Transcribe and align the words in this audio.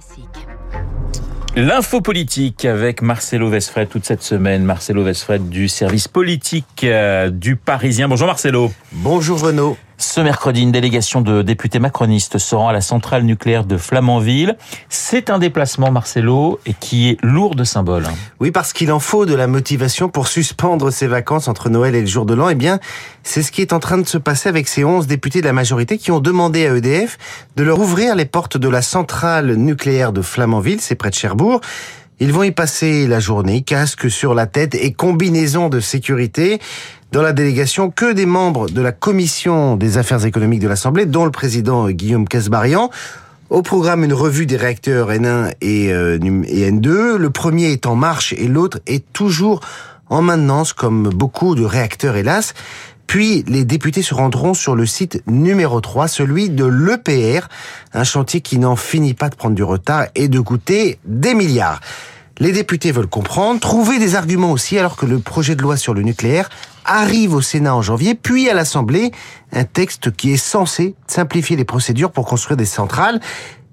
Classique. 0.00 0.46
L'info 1.56 2.00
politique 2.00 2.64
avec 2.64 3.02
Marcelo 3.02 3.50
Vesfred 3.50 3.88
toute 3.88 4.04
cette 4.04 4.22
semaine. 4.22 4.64
Marcelo 4.64 5.02
Vesfred 5.04 5.48
du 5.48 5.68
service 5.68 6.08
politique 6.08 6.84
euh, 6.84 7.28
du 7.28 7.56
Parisien. 7.56 8.08
Bonjour 8.08 8.26
Marcelo. 8.26 8.72
Bonjour 8.92 9.40
Renaud. 9.40 9.76
Ce 10.00 10.22
mercredi, 10.22 10.62
une 10.62 10.72
délégation 10.72 11.20
de 11.20 11.42
députés 11.42 11.78
macronistes 11.78 12.38
se 12.38 12.54
rend 12.54 12.68
à 12.68 12.72
la 12.72 12.80
centrale 12.80 13.22
nucléaire 13.24 13.64
de 13.64 13.76
Flamanville. 13.76 14.56
C'est 14.88 15.28
un 15.28 15.38
déplacement, 15.38 15.90
Marcelo, 15.90 16.58
et 16.64 16.72
qui 16.72 17.10
est 17.10 17.18
lourd 17.22 17.54
de 17.54 17.64
symboles. 17.64 18.06
Oui, 18.40 18.50
parce 18.50 18.72
qu'il 18.72 18.92
en 18.92 18.98
faut 18.98 19.26
de 19.26 19.34
la 19.34 19.46
motivation 19.46 20.08
pour 20.08 20.26
suspendre 20.26 20.90
ses 20.90 21.06
vacances 21.06 21.48
entre 21.48 21.68
Noël 21.68 21.94
et 21.94 22.00
le 22.00 22.06
jour 22.06 22.24
de 22.24 22.32
l'an. 22.32 22.48
Eh 22.48 22.54
bien, 22.54 22.80
c'est 23.24 23.42
ce 23.42 23.52
qui 23.52 23.60
est 23.60 23.74
en 23.74 23.78
train 23.78 23.98
de 23.98 24.08
se 24.08 24.16
passer 24.16 24.48
avec 24.48 24.68
ces 24.68 24.84
11 24.84 25.06
députés 25.06 25.42
de 25.42 25.46
la 25.46 25.52
majorité 25.52 25.98
qui 25.98 26.10
ont 26.10 26.20
demandé 26.20 26.66
à 26.66 26.74
EDF 26.74 27.18
de 27.56 27.62
leur 27.62 27.78
ouvrir 27.78 28.16
les 28.16 28.24
portes 28.24 28.56
de 28.56 28.68
la 28.70 28.80
centrale 28.80 29.52
nucléaire 29.56 30.14
de 30.14 30.22
Flamanville, 30.22 30.80
c'est 30.80 30.94
près 30.94 31.10
de 31.10 31.14
Cherbourg. 31.14 31.60
Ils 32.22 32.32
vont 32.32 32.42
y 32.42 32.50
passer 32.50 33.06
la 33.06 33.18
journée, 33.18 33.62
casque 33.62 34.10
sur 34.10 34.34
la 34.34 34.46
tête 34.46 34.74
et 34.74 34.92
combinaison 34.92 35.70
de 35.70 35.80
sécurité 35.80 36.58
dans 37.12 37.22
la 37.22 37.32
délégation 37.32 37.90
que 37.90 38.12
des 38.12 38.26
membres 38.26 38.68
de 38.68 38.80
la 38.80 38.92
commission 38.92 39.76
des 39.76 39.98
affaires 39.98 40.24
économiques 40.24 40.60
de 40.60 40.68
l'Assemblée, 40.68 41.06
dont 41.06 41.24
le 41.24 41.30
président 41.30 41.88
Guillaume 41.90 42.28
Casbarian. 42.28 42.90
Au 43.48 43.62
programme, 43.62 44.04
une 44.04 44.12
revue 44.12 44.46
des 44.46 44.56
réacteurs 44.56 45.10
N1 45.10 45.52
et, 45.60 45.92
euh, 45.92 46.18
et 46.46 46.70
N2. 46.70 47.16
Le 47.16 47.30
premier 47.30 47.72
est 47.72 47.86
en 47.86 47.96
marche 47.96 48.32
et 48.32 48.46
l'autre 48.46 48.78
est 48.86 49.04
toujours 49.12 49.60
en 50.08 50.22
maintenance, 50.22 50.72
comme 50.72 51.08
beaucoup 51.08 51.56
de 51.56 51.64
réacteurs, 51.64 52.16
hélas. 52.16 52.54
Puis, 53.08 53.44
les 53.48 53.64
députés 53.64 54.02
se 54.02 54.14
rendront 54.14 54.54
sur 54.54 54.76
le 54.76 54.86
site 54.86 55.20
numéro 55.26 55.80
3, 55.80 56.06
celui 56.06 56.48
de 56.48 56.64
l'EPR, 56.64 57.48
un 57.92 58.04
chantier 58.04 58.40
qui 58.40 58.58
n'en 58.58 58.76
finit 58.76 59.14
pas 59.14 59.28
de 59.28 59.34
prendre 59.34 59.56
du 59.56 59.64
retard 59.64 60.06
et 60.14 60.28
de 60.28 60.38
coûter 60.38 61.00
des 61.04 61.34
milliards. 61.34 61.80
Les 62.38 62.52
députés 62.52 62.92
veulent 62.92 63.08
comprendre, 63.08 63.58
trouver 63.58 63.98
des 63.98 64.14
arguments 64.14 64.52
aussi, 64.52 64.78
alors 64.78 64.96
que 64.96 65.06
le 65.06 65.18
projet 65.18 65.56
de 65.56 65.62
loi 65.62 65.76
sur 65.76 65.92
le 65.92 66.02
nucléaire 66.02 66.48
arrive 66.90 67.34
au 67.34 67.40
Sénat 67.40 67.74
en 67.74 67.82
janvier, 67.82 68.14
puis 68.14 68.50
à 68.50 68.54
l'Assemblée, 68.54 69.12
un 69.52 69.64
texte 69.64 70.10
qui 70.10 70.32
est 70.32 70.36
censé 70.36 70.94
simplifier 71.06 71.56
les 71.56 71.64
procédures 71.64 72.10
pour 72.10 72.26
construire 72.26 72.56
des 72.56 72.64
centrales. 72.64 73.20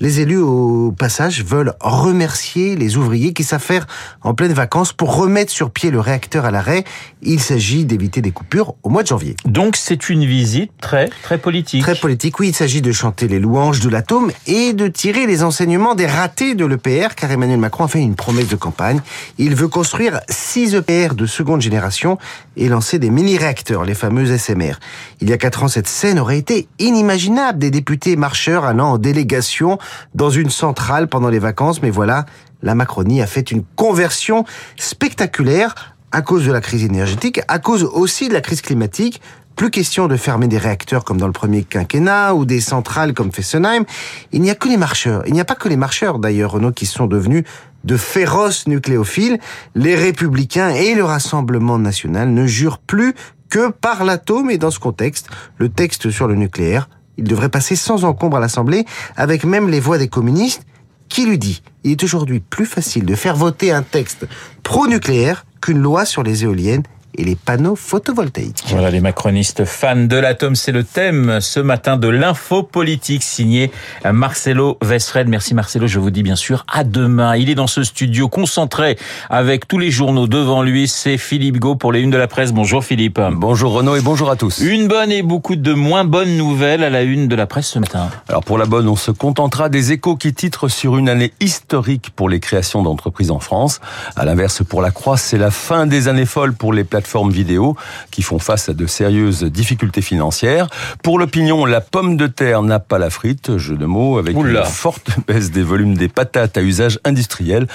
Les 0.00 0.20
élus, 0.20 0.38
au 0.38 0.92
passage, 0.96 1.44
veulent 1.44 1.74
remercier 1.80 2.76
les 2.76 2.96
ouvriers 2.96 3.32
qui 3.32 3.42
s'affairent 3.42 3.86
en 4.22 4.32
pleine 4.32 4.52
vacances 4.52 4.92
pour 4.92 5.16
remettre 5.16 5.50
sur 5.50 5.70
pied 5.70 5.90
le 5.90 5.98
réacteur 5.98 6.44
à 6.44 6.52
l'arrêt. 6.52 6.84
Il 7.22 7.40
s'agit 7.40 7.84
d'éviter 7.84 8.22
des 8.22 8.30
coupures 8.30 8.74
au 8.84 8.90
mois 8.90 9.02
de 9.02 9.08
janvier. 9.08 9.34
Donc 9.44 9.76
c'est 9.76 10.08
une 10.08 10.24
visite 10.24 10.70
très, 10.80 11.08
très 11.22 11.38
politique. 11.38 11.82
Très 11.82 11.96
politique, 11.96 12.38
oui. 12.38 12.48
Il 12.48 12.54
s'agit 12.54 12.80
de 12.80 12.92
chanter 12.92 13.26
les 13.26 13.40
louanges 13.40 13.80
de 13.80 13.88
l'atome 13.88 14.30
et 14.46 14.72
de 14.72 14.86
tirer 14.86 15.26
les 15.26 15.42
enseignements 15.42 15.96
des 15.96 16.06
ratés 16.06 16.54
de 16.54 16.64
l'EPR, 16.64 17.14
car 17.16 17.32
Emmanuel 17.32 17.58
Macron 17.58 17.84
a 17.84 17.88
fait 17.88 18.00
une 18.00 18.14
promesse 18.14 18.48
de 18.48 18.56
campagne. 18.56 19.00
Il 19.36 19.56
veut 19.56 19.68
construire 19.68 20.20
6 20.28 20.76
EPR 20.76 21.14
de 21.14 21.26
seconde 21.26 21.60
génération 21.60 22.18
et 22.56 22.68
lancer 22.68 23.00
des 23.00 23.10
mini-réacteurs, 23.10 23.84
les 23.84 23.94
fameux 23.94 24.38
SMR. 24.38 24.74
Il 25.20 25.28
y 25.28 25.32
a 25.32 25.38
4 25.38 25.64
ans, 25.64 25.68
cette 25.68 25.88
scène 25.88 26.20
aurait 26.20 26.38
été 26.38 26.68
inimaginable. 26.78 27.58
Des 27.58 27.72
députés 27.72 28.14
marcheurs 28.14 28.64
allant 28.64 28.92
en 28.92 28.98
délégation 28.98 29.78
dans 30.14 30.30
une 30.30 30.50
centrale 30.50 31.08
pendant 31.08 31.28
les 31.28 31.38
vacances, 31.38 31.82
mais 31.82 31.90
voilà, 31.90 32.26
la 32.62 32.74
Macronie 32.74 33.22
a 33.22 33.26
fait 33.26 33.50
une 33.50 33.64
conversion 33.76 34.44
spectaculaire 34.76 35.74
à 36.12 36.22
cause 36.22 36.46
de 36.46 36.52
la 36.52 36.60
crise 36.60 36.84
énergétique, 36.84 37.40
à 37.48 37.58
cause 37.58 37.84
aussi 37.84 38.28
de 38.28 38.34
la 38.34 38.40
crise 38.40 38.62
climatique. 38.62 39.20
Plus 39.56 39.70
question 39.70 40.06
de 40.06 40.16
fermer 40.16 40.46
des 40.46 40.56
réacteurs 40.56 41.04
comme 41.04 41.18
dans 41.18 41.26
le 41.26 41.32
premier 41.32 41.64
quinquennat 41.64 42.34
ou 42.34 42.44
des 42.44 42.60
centrales 42.60 43.12
comme 43.12 43.32
Fessenheim. 43.32 43.84
Il 44.30 44.40
n'y 44.40 44.50
a 44.50 44.54
que 44.54 44.68
les 44.68 44.76
marcheurs. 44.76 45.24
Il 45.26 45.32
n'y 45.32 45.40
a 45.40 45.44
pas 45.44 45.56
que 45.56 45.68
les 45.68 45.76
marcheurs 45.76 46.20
d'ailleurs, 46.20 46.52
Renault, 46.52 46.70
qui 46.70 46.86
sont 46.86 47.08
devenus 47.08 47.42
de 47.82 47.96
féroces 47.96 48.68
nucléophiles. 48.68 49.40
Les 49.74 49.96
républicains 49.96 50.70
et 50.70 50.94
le 50.94 51.02
Rassemblement 51.04 51.78
national 51.78 52.30
ne 52.30 52.46
jurent 52.46 52.78
plus 52.78 53.14
que 53.50 53.70
par 53.70 54.04
l'atome 54.04 54.50
et 54.50 54.58
dans 54.58 54.70
ce 54.70 54.78
contexte, 54.78 55.28
le 55.56 55.68
texte 55.68 56.10
sur 56.10 56.28
le 56.28 56.36
nucléaire 56.36 56.88
il 57.18 57.24
devrait 57.24 57.50
passer 57.50 57.76
sans 57.76 58.04
encombre 58.04 58.38
à 58.38 58.40
l'Assemblée, 58.40 58.86
avec 59.16 59.44
même 59.44 59.68
les 59.68 59.80
voix 59.80 59.98
des 59.98 60.08
communistes, 60.08 60.62
qui 61.08 61.26
lui 61.26 61.38
dit 61.38 61.62
il 61.84 61.92
est 61.92 62.04
aujourd'hui 62.04 62.40
plus 62.40 62.66
facile 62.66 63.04
de 63.04 63.14
faire 63.14 63.36
voter 63.36 63.72
un 63.72 63.82
texte 63.82 64.26
pro-nucléaire 64.62 65.44
qu'une 65.60 65.78
loi 65.78 66.04
sur 66.04 66.22
les 66.22 66.44
éoliennes 66.44 66.82
et 67.14 67.24
les 67.24 67.36
panneaux 67.36 67.76
photovoltaïques. 67.76 68.64
Voilà, 68.68 68.90
les 68.90 69.00
macronistes 69.00 69.64
fans 69.64 69.96
de 69.96 70.16
l'atome, 70.16 70.54
c'est 70.54 70.72
le 70.72 70.84
thème 70.84 71.40
ce 71.40 71.60
matin 71.60 71.96
de 71.96 72.08
l'info 72.08 72.62
politique 72.62 73.22
signé 73.22 73.72
Marcelo 74.10 74.78
Vesfred. 74.82 75.28
Merci 75.28 75.54
Marcelo, 75.54 75.86
je 75.86 75.98
vous 75.98 76.10
dis 76.10 76.22
bien 76.22 76.36
sûr 76.36 76.66
à 76.72 76.84
demain. 76.84 77.36
Il 77.36 77.50
est 77.50 77.54
dans 77.54 77.66
ce 77.66 77.82
studio 77.82 78.28
concentré 78.28 78.98
avec 79.30 79.66
tous 79.66 79.78
les 79.78 79.90
journaux 79.90 80.26
devant 80.26 80.62
lui. 80.62 80.86
C'est 80.86 81.18
Philippe 81.18 81.58
Gau 81.58 81.74
pour 81.74 81.92
les 81.92 82.00
Unes 82.00 82.10
de 82.10 82.18
la 82.18 82.28
Presse. 82.28 82.52
Bonjour 82.52 82.84
Philippe. 82.84 83.20
Bonjour 83.32 83.72
Renaud 83.72 83.96
et 83.96 84.02
bonjour 84.02 84.30
à 84.30 84.36
tous. 84.36 84.60
Une 84.60 84.86
bonne 84.86 85.10
et 85.10 85.22
beaucoup 85.22 85.56
de 85.56 85.72
moins 85.72 86.04
bonnes 86.04 86.36
nouvelles 86.36 86.84
à 86.84 86.90
la 86.90 87.02
Une 87.02 87.26
de 87.26 87.34
la 87.34 87.46
Presse 87.46 87.68
ce 87.68 87.78
matin. 87.78 88.10
Alors 88.28 88.44
pour 88.44 88.58
la 88.58 88.66
bonne, 88.66 88.88
on 88.88 88.96
se 88.96 89.10
contentera 89.10 89.68
des 89.68 89.92
échos 89.92 90.16
qui 90.16 90.34
titrent 90.34 90.68
sur 90.68 90.98
une 90.98 91.08
année 91.08 91.32
historique 91.40 92.10
pour 92.14 92.28
les 92.28 92.40
créations 92.40 92.82
d'entreprises 92.82 93.30
en 93.30 93.40
France. 93.40 93.80
À 94.14 94.24
l'inverse, 94.24 94.62
pour 94.62 94.82
la 94.82 94.90
Croix, 94.90 95.16
c'est 95.16 95.38
la 95.38 95.50
fin 95.50 95.86
des 95.86 96.08
années 96.08 96.26
folles 96.26 96.52
pour 96.52 96.72
les 96.72 96.84
plateformes 96.84 96.97
plateformes 96.98 97.30
vidéo 97.30 97.76
qui 98.10 98.22
font 98.22 98.40
face 98.40 98.68
à 98.68 98.74
de 98.74 98.84
sérieuses 98.86 99.44
difficultés 99.44 100.02
financières. 100.02 100.66
Pour 101.04 101.20
l'opinion, 101.20 101.64
la 101.64 101.80
pomme 101.80 102.16
de 102.16 102.26
terre 102.26 102.62
n'a 102.62 102.80
pas 102.80 102.98
la 102.98 103.08
frite, 103.08 103.56
jeu 103.56 103.76
de 103.76 103.86
mots, 103.86 104.18
avec 104.18 104.36
Oula. 104.36 104.62
une 104.62 104.66
forte 104.66 105.10
baisse 105.28 105.52
des 105.52 105.62
volumes 105.62 105.96
des 105.96 106.08
patates 106.08 106.56
à 106.56 106.62
usage 106.62 106.98
industriel. 107.04 107.68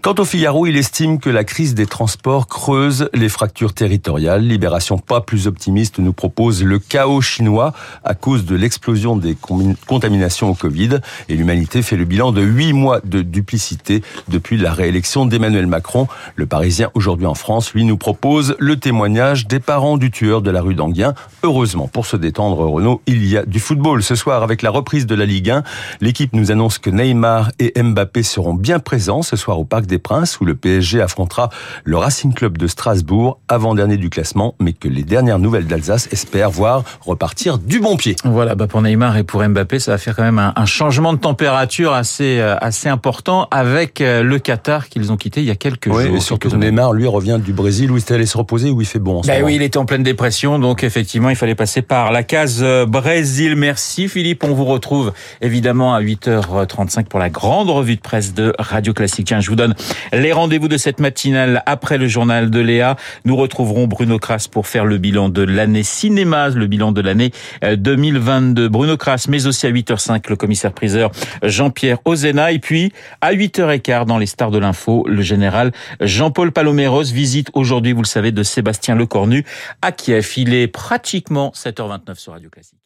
Quant 0.00 0.14
au 0.18 0.24
Figaro, 0.24 0.66
il 0.66 0.78
estime 0.78 1.20
que 1.20 1.28
la 1.28 1.44
crise 1.44 1.74
des 1.74 1.84
transports 1.84 2.46
creuse 2.46 3.10
les 3.12 3.28
fractures 3.28 3.74
territoriales. 3.74 4.42
Libération 4.42 4.96
pas 4.96 5.20
plus 5.20 5.46
optimiste 5.46 5.98
nous 5.98 6.14
propose 6.14 6.64
le 6.64 6.78
chaos 6.78 7.20
chinois 7.20 7.74
à 8.04 8.14
cause 8.14 8.46
de 8.46 8.56
l'explosion 8.56 9.18
des 9.18 9.36
contaminations 9.86 10.48
au 10.48 10.54
Covid. 10.54 11.00
Et 11.28 11.36
l'humanité 11.36 11.82
fait 11.82 11.96
le 11.96 12.06
bilan 12.06 12.32
de 12.32 12.40
huit 12.40 12.72
mois 12.72 13.00
de 13.04 13.20
duplicité 13.20 14.02
depuis 14.28 14.56
la 14.56 14.72
réélection 14.72 15.26
d'Emmanuel 15.26 15.66
Macron. 15.66 16.08
Le 16.36 16.46
Parisien 16.46 16.90
aujourd'hui 16.94 17.26
en 17.26 17.34
France, 17.34 17.74
lui, 17.74 17.84
nous 17.84 17.98
propose 17.98 18.56
le 18.62 18.76
témoignage 18.76 19.48
des 19.48 19.58
parents 19.58 19.96
du 19.96 20.12
tueur 20.12 20.40
de 20.40 20.50
la 20.50 20.62
rue 20.62 20.74
d'Anguien. 20.74 21.14
Heureusement, 21.42 21.88
pour 21.88 22.06
se 22.06 22.16
détendre, 22.16 22.58
Renault, 22.58 23.02
il 23.06 23.26
y 23.26 23.36
a 23.36 23.44
du 23.44 23.58
football. 23.58 24.04
Ce 24.04 24.14
soir, 24.14 24.44
avec 24.44 24.62
la 24.62 24.70
reprise 24.70 25.04
de 25.06 25.16
la 25.16 25.26
Ligue 25.26 25.50
1, 25.50 25.64
l'équipe 26.00 26.32
nous 26.32 26.52
annonce 26.52 26.78
que 26.78 26.88
Neymar 26.88 27.50
et 27.58 27.72
Mbappé 27.82 28.22
seront 28.22 28.54
bien 28.54 28.78
présents 28.78 29.22
ce 29.22 29.34
soir 29.34 29.58
au 29.58 29.64
Parc 29.64 29.86
des 29.86 29.98
Princes, 29.98 30.38
où 30.40 30.44
le 30.44 30.54
PSG 30.54 31.00
affrontera 31.02 31.50
le 31.82 31.96
Racing 31.96 32.32
Club 32.32 32.56
de 32.56 32.68
Strasbourg, 32.68 33.40
avant-dernier 33.48 33.96
du 33.96 34.10
classement, 34.10 34.54
mais 34.60 34.72
que 34.72 34.86
les 34.86 35.02
dernières 35.02 35.40
nouvelles 35.40 35.66
d'Alsace 35.66 36.08
espèrent 36.12 36.50
voir 36.50 36.84
repartir 37.00 37.58
du 37.58 37.80
bon 37.80 37.96
pied. 37.96 38.14
Voilà, 38.24 38.54
bah 38.54 38.68
pour 38.68 38.80
Neymar 38.80 39.16
et 39.16 39.24
pour 39.24 39.42
Mbappé, 39.42 39.80
ça 39.80 39.90
va 39.90 39.98
faire 39.98 40.14
quand 40.14 40.22
même 40.22 40.38
un, 40.38 40.52
un 40.54 40.66
changement 40.66 41.12
de 41.12 41.18
température 41.18 41.92
assez 41.94 42.38
euh, 42.38 42.54
assez 42.60 42.88
important 42.88 43.48
avec 43.50 44.00
euh, 44.00 44.22
le 44.22 44.38
Qatar 44.38 44.88
qu'ils 44.88 45.10
ont 45.10 45.16
quitté 45.16 45.40
il 45.40 45.46
y 45.46 45.50
a 45.50 45.56
quelques 45.56 45.88
Oui, 45.88 46.04
jours. 46.06 46.16
et 46.16 46.20
surtout 46.20 46.48
quelques. 46.48 46.62
Neymar, 46.62 46.92
lui, 46.92 47.08
revient 47.08 47.40
du 47.44 47.52
Brésil 47.52 47.90
où 47.90 47.96
il 47.96 48.00
était 48.00 48.14
allé 48.14 48.26
se 48.26 48.38
reposer, 48.38 48.51
où 48.52 48.80
il 48.80 48.86
fait 48.86 48.98
bon 48.98 49.18
en 49.18 49.22
ce 49.22 49.28
Ben 49.28 49.34
moment. 49.36 49.46
oui, 49.46 49.56
il 49.56 49.62
était 49.62 49.78
en 49.78 49.84
pleine 49.86 50.02
dépression, 50.02 50.58
donc 50.58 50.84
effectivement, 50.84 51.30
il 51.30 51.36
fallait 51.36 51.54
passer 51.54 51.82
par 51.82 52.12
la 52.12 52.22
case 52.22 52.60
euh, 52.62 52.84
Brésil. 52.86 53.56
Merci 53.56 54.08
Philippe, 54.08 54.44
on 54.44 54.52
vous 54.52 54.64
retrouve 54.64 55.12
évidemment 55.40 55.94
à 55.94 56.02
8h35 56.02 57.04
pour 57.04 57.18
la 57.18 57.30
grande 57.30 57.70
revue 57.70 57.96
de 57.96 58.00
presse 58.00 58.34
de 58.34 58.52
Radio 58.58 58.92
Classique. 58.92 59.26
Tiens, 59.28 59.40
je 59.40 59.48
vous 59.48 59.56
donne 59.56 59.74
les 60.12 60.32
rendez-vous 60.32 60.68
de 60.68 60.76
cette 60.76 61.00
matinale 61.00 61.62
après 61.66 61.98
le 61.98 62.08
journal 62.08 62.50
de 62.50 62.60
Léa. 62.60 62.96
Nous 63.24 63.36
retrouverons 63.36 63.86
Bruno 63.86 64.18
Kras 64.18 64.48
pour 64.50 64.66
faire 64.66 64.84
le 64.84 64.98
bilan 64.98 65.28
de 65.28 65.42
l'année 65.42 65.82
cinéma, 65.82 66.50
le 66.50 66.66
bilan 66.66 66.92
de 66.92 67.00
l'année 67.00 67.30
euh, 67.64 67.76
2022. 67.76 68.68
Bruno 68.68 68.96
Kras, 68.96 69.26
mais 69.28 69.46
aussi 69.46 69.66
à 69.66 69.70
8h05, 69.70 70.28
le 70.28 70.36
commissaire 70.36 70.72
priseur 70.72 71.10
Jean-Pierre 71.42 71.98
Ozena. 72.04 72.52
Et 72.52 72.58
puis, 72.58 72.92
à 73.20 73.32
8h15, 73.32 74.04
dans 74.06 74.18
les 74.18 74.26
stars 74.26 74.50
de 74.50 74.58
l'info, 74.58 75.04
le 75.08 75.22
général 75.22 75.72
Jean-Paul 76.00 76.52
Paloméros 76.52 77.02
visite 77.04 77.48
aujourd'hui, 77.54 77.92
vous 77.92 78.02
le 78.02 78.06
savez, 78.06 78.32
de 78.42 78.46
Sébastien 78.46 78.96
Lecornu 78.96 79.44
à 79.82 79.92
Kiev. 79.92 80.34
Il 80.36 80.52
est 80.52 80.66
pratiquement 80.66 81.52
7h29 81.54 82.16
sur 82.16 82.32
Radio 82.32 82.50
Classique. 82.50 82.81